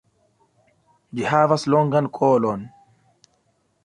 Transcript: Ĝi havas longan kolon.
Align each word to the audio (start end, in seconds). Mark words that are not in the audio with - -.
Ĝi 1.19 1.27
havas 1.33 1.65
longan 1.73 2.07
kolon. 2.21 2.65